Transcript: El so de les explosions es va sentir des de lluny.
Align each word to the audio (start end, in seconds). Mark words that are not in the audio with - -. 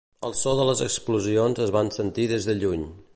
El 0.27 0.31
so 0.37 0.53
de 0.59 0.65
les 0.69 0.81
explosions 0.85 1.63
es 1.67 1.75
va 1.77 1.87
sentir 2.01 2.29
des 2.33 2.49
de 2.51 2.61
lluny. 2.65 2.89